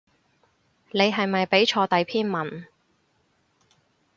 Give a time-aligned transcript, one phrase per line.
[0.89, 2.65] 你係咪畀錯第篇文